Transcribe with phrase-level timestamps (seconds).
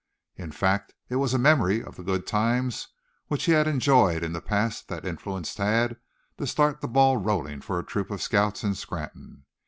[0.35, 2.87] In fact, it was a memory of the good times
[3.27, 5.95] which he had enjoyed in the past that influenced Thad
[6.39, 9.45] to start the ball rolling for a troop of scouts in Scranton.